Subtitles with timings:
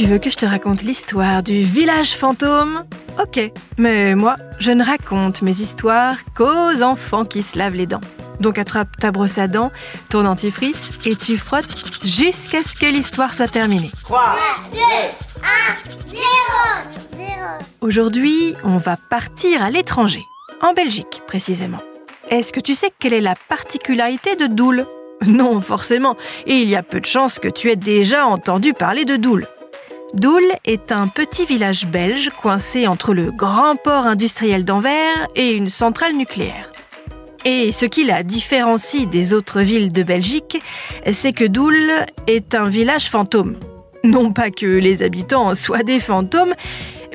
[0.00, 2.86] Tu veux que je te raconte l'histoire du village fantôme?
[3.22, 3.38] Ok,
[3.76, 8.00] mais moi, je ne raconte mes histoires qu'aux enfants qui se lavent les dents.
[8.40, 9.70] Donc attrape ta brosse à dents,
[10.08, 13.90] ton dentifrice et tu frottes jusqu'à ce que l'histoire soit terminée.
[14.04, 14.36] 3,
[14.72, 16.22] 2, 1, 0,
[17.18, 17.28] 0.
[17.82, 20.24] Aujourd'hui, on va partir à l'étranger,
[20.62, 21.82] en Belgique précisément.
[22.30, 24.86] Est-ce que tu sais quelle est la particularité de Doul
[25.26, 29.04] Non, forcément, et il y a peu de chances que tu aies déjà entendu parler
[29.04, 29.46] de Doul.
[30.14, 35.68] Doul est un petit village belge coincé entre le grand port industriel d'Anvers et une
[35.68, 36.70] centrale nucléaire.
[37.44, 40.60] Et ce qui la différencie des autres villes de Belgique,
[41.12, 41.76] c'est que Doul
[42.26, 43.56] est un village fantôme.
[44.02, 46.54] Non pas que les habitants soient des fantômes,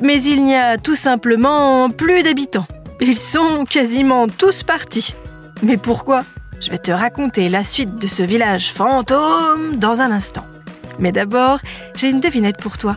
[0.02, 2.66] mais il n'y a tout simplement plus d'habitants.
[3.00, 5.14] Ils sont quasiment tous partis.
[5.62, 6.24] Mais pourquoi?
[6.60, 10.44] Je vais te raconter la suite de ce village fantôme dans un instant.
[10.98, 11.58] Mais d'abord,
[11.94, 12.96] j'ai une devinette pour toi.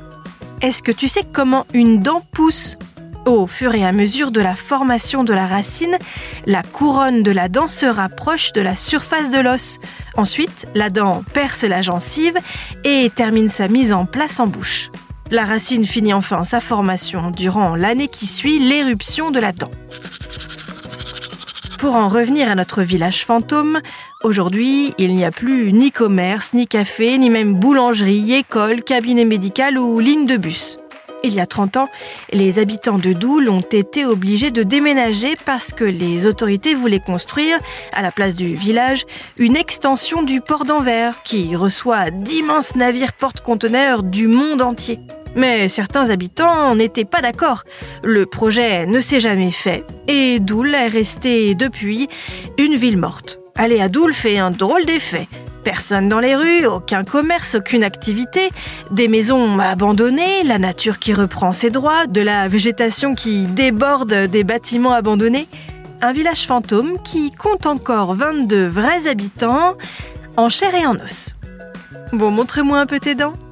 [0.61, 2.77] Est-ce que tu sais comment une dent pousse?
[3.25, 5.97] Au fur et à mesure de la formation de la racine,
[6.45, 9.77] la couronne de la dent se rapproche de la surface de l'os.
[10.15, 12.37] Ensuite, la dent perce la gencive
[12.83, 14.89] et termine sa mise en place en bouche.
[15.31, 19.71] La racine finit enfin sa formation durant l'année qui suit l'éruption de la dent.
[21.79, 23.79] Pour en revenir à notre village fantôme,
[24.25, 29.77] aujourd'hui, il n'y a plus ni commerce, ni café, ni même boulangerie, école, cabinet médical
[29.77, 30.77] ou ligne de bus.
[31.23, 31.89] Il y a 30 ans,
[32.33, 37.57] les habitants de Doul ont été obligés de déménager parce que les autorités voulaient construire,
[37.93, 39.05] à la place du village,
[39.37, 44.99] une extension du port d'Anvers qui reçoit d'immenses navires porte-conteneurs du monde entier.
[45.35, 47.63] Mais certains habitants n'étaient pas d'accord.
[48.03, 52.09] Le projet ne s'est jamais fait et Doul est resté depuis
[52.57, 53.37] une ville morte.
[53.55, 55.27] Aller à Doul fait un drôle d'effet.
[55.63, 58.49] Personne dans les rues, aucun commerce, aucune activité,
[58.91, 64.43] des maisons abandonnées, la nature qui reprend ses droits, de la végétation qui déborde des
[64.45, 65.47] bâtiments abandonnés.
[66.01, 69.75] Un village fantôme qui compte encore 22 vrais habitants
[70.37, 71.35] en chair et en os.
[72.13, 73.33] Bon, montrez-moi un peu tes dents.